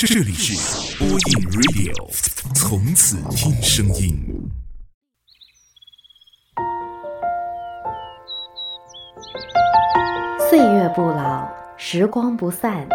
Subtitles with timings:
[0.00, 1.18] 这里是播音
[1.50, 1.92] Radio，
[2.54, 4.16] 从此听声音。
[10.48, 12.86] 岁月不老，时光不散。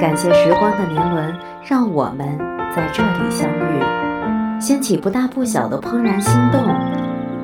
[0.00, 1.36] 感谢时光的年轮，
[1.68, 2.38] 让我们
[2.72, 6.62] 在这里相遇，掀起不大不小的怦然心动。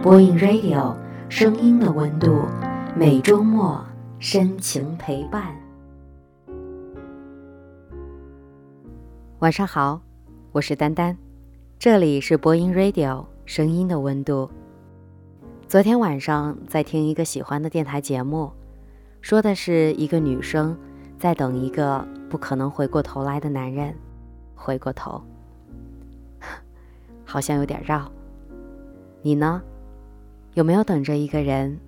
[0.04, 0.94] 播音 Radio，
[1.28, 2.46] 声音的温度，
[2.94, 3.84] 每周末
[4.20, 5.63] 深情陪伴。
[9.44, 10.00] 晚上好，
[10.52, 11.14] 我是丹丹，
[11.78, 14.50] 这里是播音 Radio，声音的温度。
[15.68, 18.50] 昨天晚上在听一个喜欢的电台节目，
[19.20, 20.74] 说的是一个女生
[21.18, 22.08] 在等一个。
[22.30, 23.94] 不可能回过头来的男人，
[24.54, 25.22] 回过头，
[27.26, 28.10] 好像有点绕。
[29.20, 29.60] 你呢？
[30.54, 31.78] 有没有等着一个人？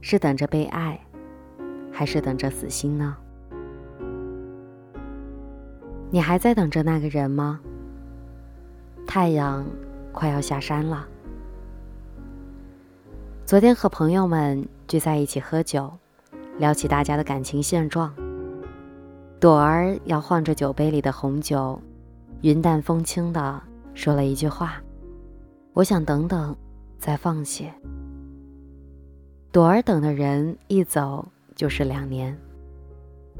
[0.00, 0.98] 是等着被爱，
[1.92, 3.14] 还是等着死心呢？
[6.14, 7.58] 你还在等着那个人吗？
[9.04, 9.66] 太阳
[10.12, 11.08] 快要下山了。
[13.44, 15.92] 昨天和朋友们聚在一起喝酒，
[16.56, 18.14] 聊起大家的感情现状。
[19.40, 21.82] 朵儿摇晃着酒杯里的红酒，
[22.42, 23.60] 云淡风轻的
[23.92, 24.80] 说了一句话
[25.74, 26.54] ：“我想等等，
[26.96, 27.68] 再放弃。”
[29.50, 32.38] 朵儿等的人一走就是两年，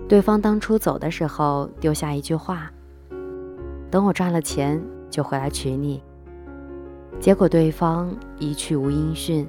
[0.09, 2.71] 对方当初走的时候丢下一句话
[3.95, 6.03] ：“等我赚了钱就回来娶你。”
[7.21, 9.49] 结果对方一去无音讯。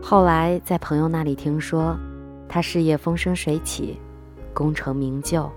[0.00, 1.96] 后来在朋友那里听说，
[2.48, 3.98] 他事业风生水起。
[4.52, 5.50] 功成名就，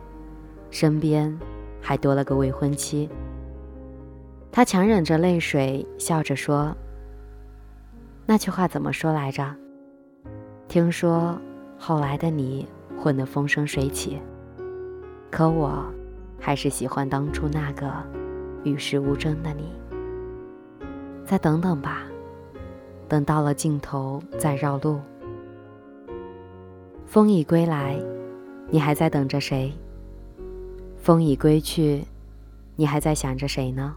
[0.72, 1.38] 身边
[1.82, 3.10] 还多了个未婚妻。
[4.52, 6.76] 他强忍着泪水，笑着说
[8.26, 9.56] ：“那句话怎么说来着？
[10.68, 11.40] 听说
[11.78, 12.68] 后来的你
[13.00, 14.20] 混得风生水起，
[15.32, 15.84] 可我
[16.44, 17.90] 还是喜欢当初那个
[18.66, 19.72] 与世无争的你。
[21.26, 22.04] 再等等吧，
[23.08, 25.00] 等到了尽头再绕路。
[27.06, 27.98] 风已归来。”
[28.70, 29.72] 你还在等着谁？
[30.98, 32.04] 风已归去，
[32.76, 33.96] 你还在想着谁呢？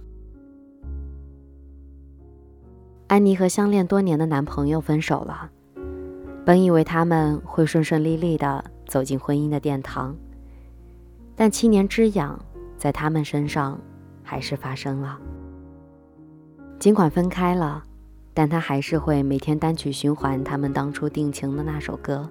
[3.07, 5.51] 安妮和相恋多年的男朋友分手了，
[6.45, 10.15] 本以为他们会顺顺利利的走进婚姻的殿堂，
[11.37, 12.37] 但七年之痒
[12.79, 13.79] 在他们身上
[14.23, 15.21] 还是发生了。
[16.79, 17.85] 尽管分开了，
[18.35, 22.29] 但他还是会每天单曲循环他们当初定情的那首歌。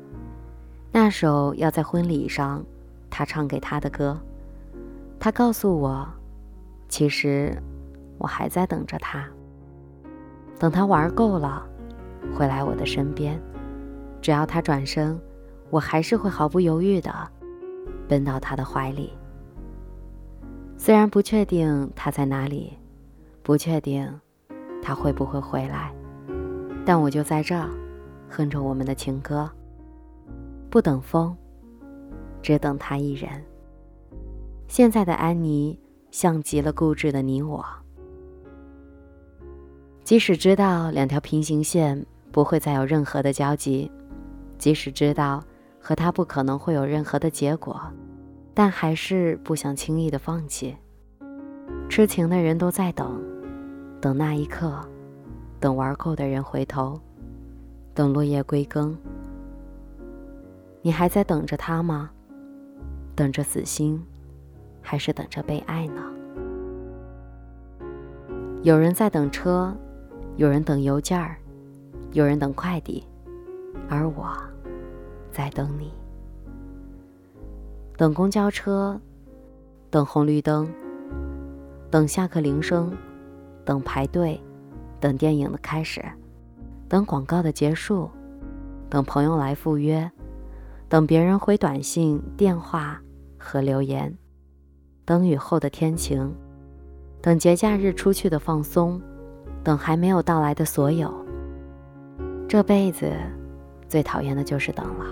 [0.92, 2.64] 那首要在婚礼上，
[3.10, 4.20] 他唱给他的歌。
[5.20, 6.08] 他告诉我，
[6.90, 7.56] 其实
[8.18, 9.28] 我还在等着他。
[10.58, 11.66] 等他玩够了，
[12.34, 13.40] 回来我的身边。
[14.22, 15.20] 只要他转身，
[15.70, 17.14] 我还是会毫不犹豫的
[18.08, 19.14] 奔到他的怀里。
[20.78, 22.74] 虽然不确定他在哪里，
[23.42, 24.20] 不确定
[24.82, 25.94] 他会不会回来，
[26.86, 27.70] 但我就在这儿，
[28.30, 29.50] 哼着我们的情歌。
[30.70, 31.36] 不等风，
[32.42, 33.30] 只等他一人。
[34.68, 35.80] 现在的安妮
[36.12, 37.66] 像极了固执的你我。
[40.04, 43.90] 即使知道两条平行线不会再有任何的交集，
[44.58, 45.44] 即使知道
[45.88, 47.80] 和他不可能会有任何的结果，
[48.56, 50.76] 但还是不想轻易的放弃。
[51.88, 53.22] 痴情的人都在等，
[54.02, 54.84] 等那一刻，
[55.60, 57.00] 等玩够的人回头，
[57.94, 58.98] 等落叶归根。
[60.82, 62.10] 你还在等着他吗？
[63.16, 64.04] 等着死心，
[64.82, 66.02] 还是等着被爱呢？
[68.64, 69.72] 有人在等车，
[70.36, 71.38] 有人等邮件儿，
[72.12, 73.04] 有人等快递，
[73.88, 74.36] 而我
[75.36, 75.92] 在等你。
[77.98, 78.98] 等公交车，
[79.90, 80.66] 等红绿灯，
[81.92, 82.96] 等下课铃声，
[83.66, 84.42] 等排队，
[85.02, 86.02] 等电影的开始，
[86.88, 88.10] 等广告的结束，
[88.90, 90.10] 等朋友来赴约。
[90.88, 93.02] 等别人回短信、电话
[93.38, 94.18] 和留言，
[95.04, 96.34] 等雨后的天晴，
[97.22, 99.02] 等节假日出去的放松，
[99.64, 101.14] 等还没有到来的所有。
[102.48, 103.12] 这辈子
[103.90, 105.06] 最讨厌的就是等了，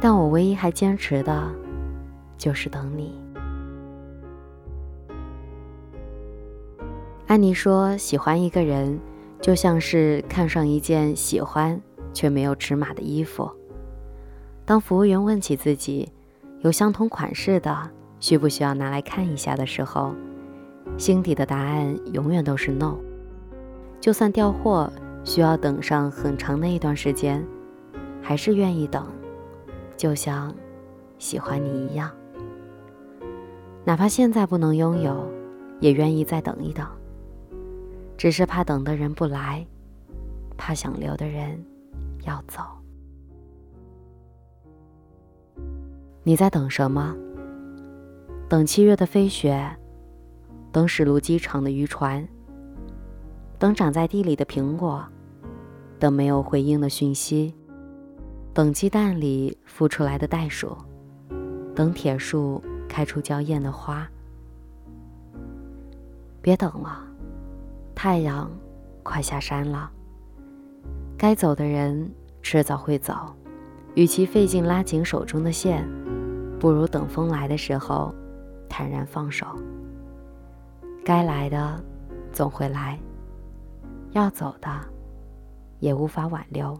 [0.00, 1.48] 但我唯一还坚持的，
[2.36, 3.20] 就是等你。
[7.26, 8.98] 安妮说：“喜欢一个人，
[9.40, 11.78] 就像是看上一件喜欢
[12.14, 13.50] 却没有尺码的衣服。”
[14.64, 16.10] 当服务员问起自己
[16.60, 17.90] 有相同款式的，
[18.20, 20.14] 需不需要拿来看一下的时候，
[20.96, 22.96] 心底的答案永远都是 no。
[24.00, 24.90] 就算调货
[25.24, 27.44] 需要等上很长的一段时间，
[28.22, 29.06] 还是愿意等，
[29.98, 30.54] 就像
[31.18, 32.10] 喜欢你一样。
[33.84, 35.28] 哪怕现在不能拥有，
[35.80, 36.86] 也愿意再等一等。
[38.16, 39.66] 只是怕等的人不来，
[40.56, 41.62] 怕想留的人
[42.24, 42.62] 要走。
[46.22, 47.16] 你在等什么？
[48.48, 49.76] 等七月的飞雪，
[50.70, 52.26] 等驶入机场的渔船，
[53.58, 55.04] 等长在地里的苹果，
[55.98, 57.54] 等没有回应的讯息，
[58.58, 60.76] 等鸡蛋里孵出来的袋鼠，
[61.76, 64.04] 等铁树开出娇艳的花。
[66.42, 67.06] 别等了。
[67.94, 68.50] 太阳
[69.04, 69.88] 快下山了，
[71.16, 72.12] 该走的人
[72.42, 73.32] 迟早会走。
[73.94, 75.88] 与其费劲拉紧手中的线，
[76.58, 78.12] 不如等风来的时候
[78.68, 79.46] 坦然放手。
[81.04, 81.80] 该来的
[82.32, 82.98] 总会来，
[84.10, 84.68] 要走的
[85.78, 86.76] 也无法挽留。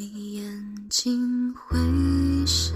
[0.00, 1.76] 你眼睛会
[2.46, 2.74] 笑，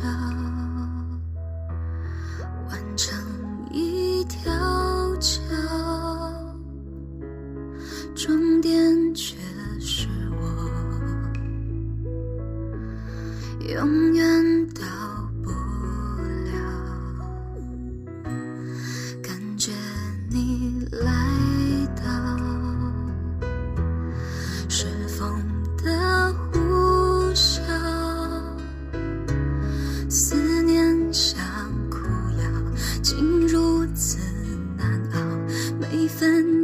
[36.08, 36.63] 分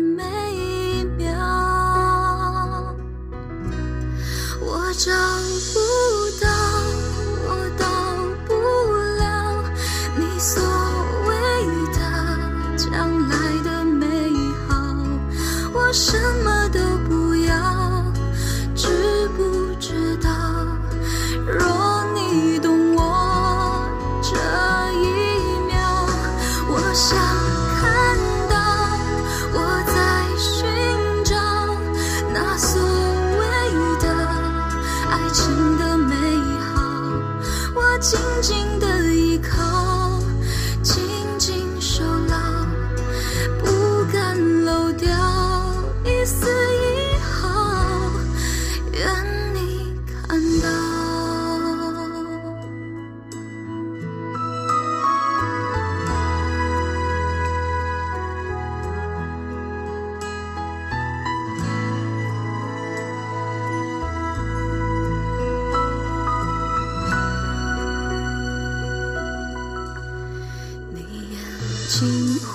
[72.01, 72.50] 睛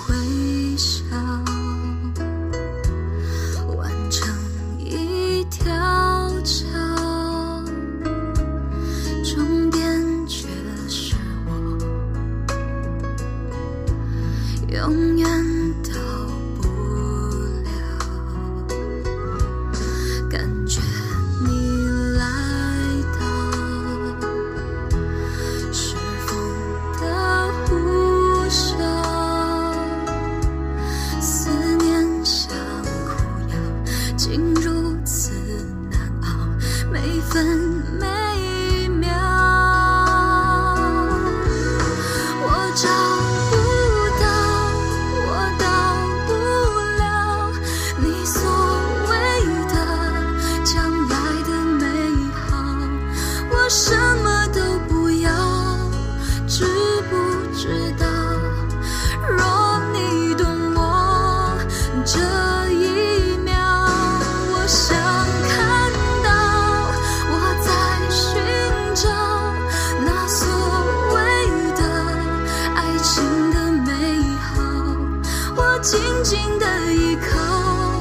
[75.86, 77.94] 紧紧的依靠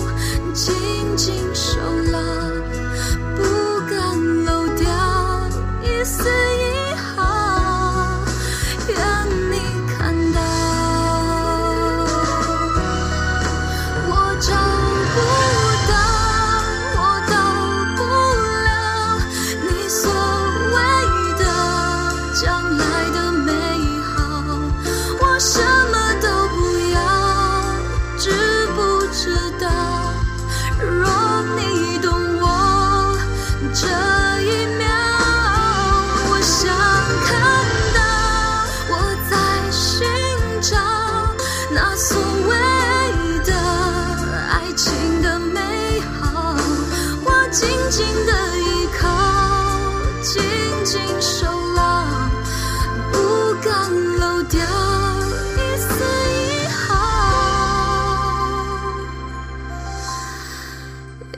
[0.55, 0.73] 紧
[1.15, 1.79] 紧守
[2.11, 2.44] 牢。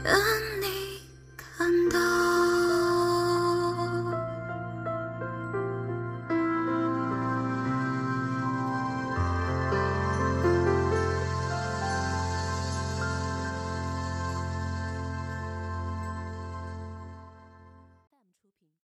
[0.10, 0.34] Ah.